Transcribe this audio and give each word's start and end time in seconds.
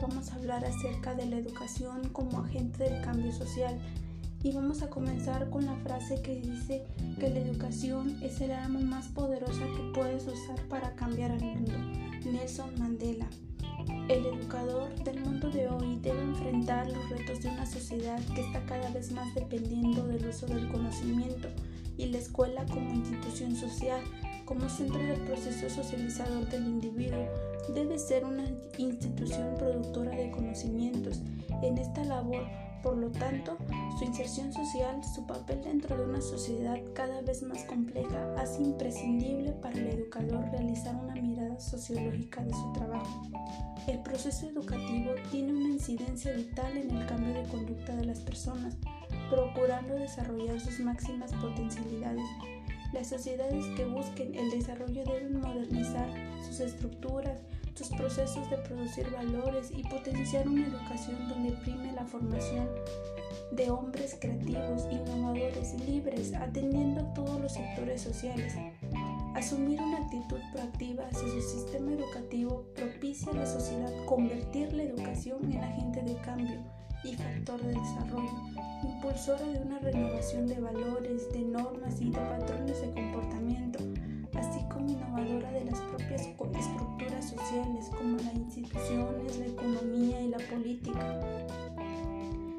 vamos 0.00 0.30
a 0.30 0.36
hablar 0.36 0.64
acerca 0.64 1.14
de 1.14 1.26
la 1.26 1.36
educación 1.36 2.08
como 2.10 2.40
agente 2.40 2.84
del 2.84 3.02
cambio 3.02 3.30
social 3.30 3.78
y 4.42 4.52
vamos 4.52 4.82
a 4.82 4.88
comenzar 4.88 5.50
con 5.50 5.66
la 5.66 5.74
frase 5.76 6.22
que 6.22 6.36
dice 6.36 6.84
que 7.20 7.28
la 7.28 7.40
educación 7.40 8.16
es 8.22 8.40
el 8.40 8.52
arma 8.52 8.80
más 8.80 9.08
poderosa 9.08 9.60
que 9.76 9.92
puedes 9.92 10.26
usar 10.26 10.60
para 10.68 10.94
cambiar 10.94 11.30
al 11.32 11.42
mundo. 11.42 11.74
Nelson 12.24 12.70
Mandela. 12.78 13.28
El 14.08 14.24
educador 14.24 14.94
del 15.04 15.20
mundo 15.20 15.50
de 15.50 15.68
hoy 15.68 15.98
debe 16.00 16.22
enfrentar 16.22 16.90
los 16.90 17.10
retos 17.10 17.42
de 17.42 17.50
una 17.50 17.66
sociedad 17.66 18.20
que 18.34 18.40
está 18.40 18.64
cada 18.64 18.88
vez 18.90 19.12
más 19.12 19.34
dependiendo 19.34 20.06
del 20.06 20.26
uso 20.26 20.46
del 20.46 20.68
conocimiento 20.68 21.48
y 21.98 22.06
la 22.06 22.18
escuela 22.18 22.64
como 22.66 22.94
institución 22.94 23.54
social 23.54 24.00
como 24.46 24.68
centro 24.68 25.02
del 25.02 25.20
proceso 25.22 25.68
socializador 25.68 26.48
del 26.48 26.64
individuo, 26.66 27.25
ser 28.06 28.24
una 28.24 28.44
institución 28.78 29.54
productora 29.58 30.12
de 30.12 30.30
conocimientos. 30.30 31.22
En 31.62 31.76
esta 31.76 32.04
labor, 32.04 32.46
por 32.82 32.96
lo 32.96 33.10
tanto, 33.10 33.58
su 33.98 34.04
inserción 34.04 34.52
social, 34.52 35.02
su 35.02 35.26
papel 35.26 35.62
dentro 35.64 35.96
de 35.96 36.04
una 36.04 36.20
sociedad 36.20 36.78
cada 36.94 37.22
vez 37.22 37.42
más 37.42 37.64
compleja, 37.64 38.32
hace 38.38 38.62
imprescindible 38.62 39.50
para 39.52 39.76
el 39.78 39.88
educador 39.88 40.44
realizar 40.52 40.94
una 40.94 41.14
mirada 41.16 41.58
sociológica 41.58 42.44
de 42.44 42.52
su 42.52 42.72
trabajo. 42.74 43.22
El 43.88 43.98
proceso 44.02 44.46
educativo 44.46 45.10
tiene 45.32 45.52
una 45.52 45.68
incidencia 45.70 46.32
vital 46.32 46.76
en 46.76 46.96
el 46.96 47.06
cambio 47.06 47.34
de 47.34 47.48
conducta 47.48 47.96
de 47.96 48.04
las 48.04 48.20
personas, 48.20 48.76
procurando 49.30 49.94
desarrollar 49.94 50.60
sus 50.60 50.78
máximas 50.78 51.32
potencialidades 51.34 52.24
las 52.96 53.08
sociedades 53.08 53.66
que 53.76 53.84
busquen 53.84 54.34
el 54.34 54.50
desarrollo 54.50 55.04
deben 55.04 55.40
modernizar 55.40 56.08
sus 56.46 56.60
estructuras, 56.60 57.40
sus 57.76 57.88
procesos 57.88 58.48
de 58.48 58.56
producir 58.56 59.10
valores 59.10 59.70
y 59.70 59.82
potenciar 59.82 60.48
una 60.48 60.66
educación 60.66 61.28
donde 61.28 61.52
prime 61.52 61.92
la 61.92 62.06
formación 62.06 62.68
de 63.52 63.70
hombres 63.70 64.16
creativos, 64.18 64.86
innovadores, 64.90 65.74
libres, 65.86 66.32
atendiendo 66.34 67.02
a 67.02 67.14
todos 67.14 67.40
los 67.40 67.52
sectores 67.52 68.00
sociales. 68.00 68.54
Asumir 69.34 69.80
una 69.82 69.98
actitud 69.98 70.40
proactiva 70.52 71.04
hacia 71.06 71.28
su 71.28 71.42
sistema 71.42 71.92
educativo 71.92 72.64
propicia 72.74 73.30
a 73.32 73.36
la 73.36 73.46
sociedad 73.46 73.92
convertir 74.06 74.72
la 74.72 74.84
educación 74.84 75.52
en 75.52 75.62
agente 75.62 76.02
de 76.02 76.16
cambio 76.22 76.58
y 77.04 77.14
factor 77.14 77.60
de 77.62 77.74
desarrollo, 77.74 78.30
impulsora 78.82 79.46
de 79.46 79.60
una 79.60 79.78
renovación 79.80 80.46
de 80.46 80.58
valores, 80.58 81.30
de 81.30 81.40
normas 81.40 82.00
y 82.00 82.10
de 82.10 82.18
patrones 82.18 82.80
de 82.80 82.90
comportamiento, 82.92 83.78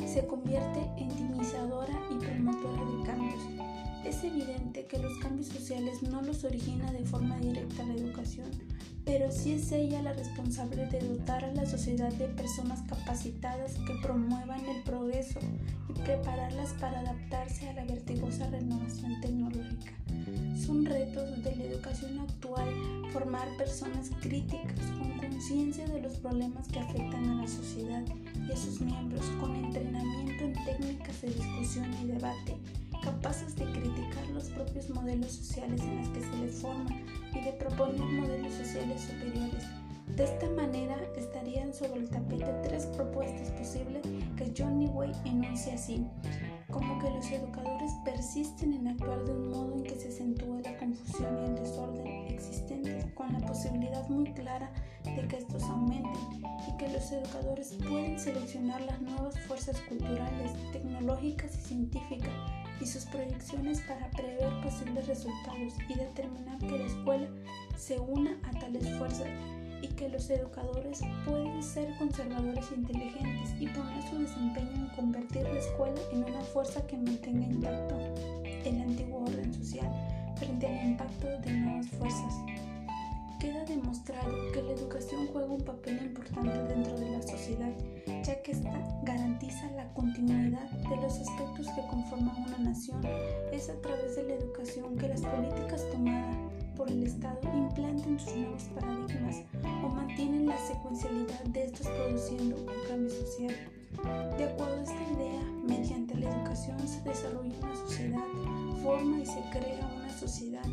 Se 0.06 0.26
convierte 0.26 0.80
en 0.98 1.10
dinamizadora 1.10 1.94
y 2.10 2.16
promotora 2.16 2.84
de 2.84 3.04
cambios. 3.06 3.44
Es 4.06 4.24
evidente 4.24 4.86
que 4.86 5.00
los 5.00 5.18
cambios 5.20 5.48
sociales 5.48 6.02
no 6.02 6.22
los 6.22 6.44
origina 6.44 6.92
de 6.92 7.06
forma 7.06 7.38
directa 7.38 7.84
la 7.84 7.94
educación, 7.94 8.50
pero 9.04 9.32
sí 9.32 9.54
es 9.54 9.72
ella 9.72 10.02
la 10.02 10.14
responsable 10.14 10.86
de 10.88 11.00
dotar 11.00 11.44
a 11.46 11.54
la 11.54 11.66
sociedad 11.66 12.12
de 12.14 12.28
personas 12.28 12.82
capacitadas 12.88 13.74
que 13.86 13.96
promuevan 14.02 14.66
el 14.66 14.84
progreso 14.84 15.40
y 15.90 15.94
prepararlas 15.94 16.74
para 16.74 17.00
adaptarse 17.00 17.70
a 17.70 17.74
la 17.74 17.86
vertigosa 17.86 18.50
renovación 18.50 19.20
tecnológica. 19.22 19.57
Son 20.68 20.84
retos 20.84 21.42
de 21.46 21.56
la 21.56 21.64
educación 21.64 22.20
actual 22.20 22.68
formar 23.14 23.48
personas 23.56 24.12
críticas 24.20 24.82
con 25.00 25.18
conciencia 25.18 25.88
de 25.88 26.02
los 26.02 26.18
problemas 26.18 26.68
que 26.68 26.80
afectan 26.80 27.30
a 27.30 27.42
la 27.42 27.48
sociedad 27.48 28.04
y 28.46 28.52
a 28.52 28.58
sus 28.58 28.82
miembros 28.82 29.26
con 29.40 29.56
entrenamiento 29.56 30.44
en 30.44 30.54
técnicas 30.66 31.22
de 31.22 31.30
discusión 31.30 31.86
y 32.04 32.08
debate 32.08 32.58
capaces 33.02 33.56
de 33.56 33.64
criticar 33.64 34.28
los 34.34 34.50
propios 34.50 34.90
modelos 34.90 35.32
sociales 35.32 35.80
en 35.84 36.00
los 36.00 36.10
que 36.10 36.20
se 36.20 36.38
les 36.38 36.56
forma 36.56 36.90
y 37.34 37.40
de 37.46 37.54
proponer 37.54 38.02
modelos 38.02 38.54
sociales 38.54 39.04
superiores. 39.04 39.64
De 40.16 40.24
esta 40.24 40.50
manera 40.50 40.98
estarían 41.16 41.74
sobre 41.74 42.02
el 42.02 42.10
tapete 42.10 42.52
tres 42.64 42.86
propuestas 42.88 43.52
posibles 43.52 44.02
que 44.36 44.54
John 44.58 44.80
Dewey 44.80 45.12
enuncia 45.26 45.76
así, 45.76 46.06
como 46.72 46.98
que 47.00 47.10
los 47.10 47.30
educadores 47.30 47.92
persisten 48.06 48.74
en 48.74 48.88
actuar 48.88 49.24
de 49.26 49.32
un 49.32 49.50
modo 49.50 49.76
en 49.76 49.84
que 49.84 49.96
se 49.96 50.08
acentúe 50.08 50.56
la 50.56 50.57
confusión 50.98 51.38
y 51.42 51.46
el 51.46 51.56
desorden 51.56 52.08
existentes, 52.28 53.06
con 53.14 53.32
la 53.34 53.40
posibilidad 53.40 54.08
muy 54.10 54.32
clara 54.34 54.72
de 55.04 55.28
que 55.28 55.38
estos 55.38 55.64
aumenten 55.64 56.14
y 56.68 56.78
que 56.78 56.90
los 56.90 57.12
educadores 57.12 57.78
pueden 57.88 58.20
seleccionar 58.20 58.82
las 58.82 59.02
nuevas 59.02 59.40
fuerzas 59.42 59.80
culturales, 59.82 60.52
tecnológicas 60.72 61.56
y 61.58 61.62
científicas 61.62 62.34
y 62.80 62.86
sus 62.86 63.06
proyecciones 63.06 63.82
para 63.82 64.10
prever 64.12 64.50
posibles 64.62 65.08
resultados 65.08 65.74
y 65.90 65.96
determinar 65.96 66.60
que 66.60 66.78
la 66.78 66.86
escuela 66.86 67.28
se 67.76 68.00
una 68.00 68.38
a 68.44 68.60
tales 68.60 68.88
fuerzas 68.98 69.28
y 69.82 69.88
que 69.90 70.10
los 70.10 70.30
educadores 70.30 71.02
pueden 71.26 71.62
ser 71.62 71.96
conservadores 71.98 72.72
e 72.72 72.76
inteligentes 72.76 73.52
y 73.60 73.68
poner 73.68 74.04
su 74.10 74.20
desempeño 74.20 74.72
en 74.74 74.88
convertir 74.96 75.44
la 75.44 75.60
escuela 75.60 76.00
en 76.12 76.24
una 76.24 76.42
fuerza 76.42 76.86
que 76.88 76.98
mantenga 76.98 77.46
intacto 77.46 77.96
el 78.66 78.82
antiguo 78.82 79.24
orden 79.24 79.54
social 79.54 80.17
frente 80.40 80.68
al 80.68 80.90
impacto 80.90 81.28
de 81.28 81.52
nuevas 81.52 81.88
fuerzas. 81.88 82.34
Queda 83.40 83.64
demostrado 83.66 84.52
que 84.52 84.62
la 84.64 84.72
educación 84.72 85.28
juega 85.32 85.54
un 85.54 85.64
papel 85.64 86.00
importante 86.02 86.58
dentro 86.64 86.98
de 86.98 87.12
la 87.12 87.22
sociedad, 87.22 87.72
ya 88.24 88.42
que 88.42 88.52
ésta 88.52 88.72
garantiza 89.04 89.70
la 89.76 89.94
continuidad 89.94 90.70
de 90.72 90.96
los 90.96 91.20
aspectos 91.20 91.68
que 91.76 91.88
conforman 91.88 92.36
una 92.48 92.58
nación. 92.70 93.02
Es 93.52 93.70
a 93.70 93.80
través 93.82 94.16
de 94.16 94.24
la 94.24 94.34
educación 94.34 94.98
que 94.98 95.08
las 95.08 95.22
políticas 95.22 95.86
tomadas 95.92 96.36
por 96.76 96.90
el 96.90 97.04
Estado 97.04 97.40
implantan 97.54 98.20
sus 98.20 98.36
nuevos 98.36 98.64
paradigmas 98.76 99.44
o 99.84 99.90
mantienen 99.90 100.48
la 100.48 100.58
secuencialidad 100.58 101.44
de 101.46 101.66
estos 101.66 101.88
produciendo 101.88 102.56
un 102.56 102.88
cambio 102.88 103.10
social. 103.10 103.56
De 104.38 104.44
acuerdo 104.44 104.80
a 104.80 104.84
esta 104.84 105.12
idea, 105.14 105.42
mediante 105.68 106.16
la 106.16 106.30
educación 106.30 106.88
se 106.88 107.02
desarrolla 107.02 107.56
una 107.62 107.76
sociedad, 107.76 108.24
forma 108.84 109.20
y 109.20 109.26
se 109.26 109.42
crea 109.52 109.90
una 109.98 110.18
sociedad 110.18 110.66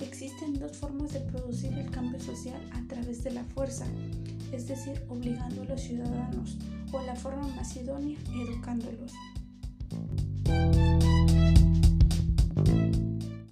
Existen 0.00 0.58
dos 0.58 0.76
formas 0.76 1.12
de 1.12 1.20
producir 1.20 1.72
el 1.72 1.90
cambio 1.90 2.20
social 2.20 2.60
a 2.72 2.86
través 2.88 3.24
de 3.24 3.32
la 3.32 3.42
fuerza, 3.44 3.84
es 4.52 4.68
decir, 4.68 5.02
obligando 5.08 5.62
a 5.62 5.64
los 5.64 5.80
ciudadanos, 5.80 6.56
o 6.92 7.02
la 7.02 7.16
forma 7.16 7.46
más 7.48 7.76
idónea, 7.76 8.18
educándolos. 8.32 9.12